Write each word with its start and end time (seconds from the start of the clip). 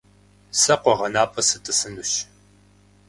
Сэ 0.59 0.75
къуэгъэнапӏэ 0.81 1.41
сытӏысынущ. 1.47 2.11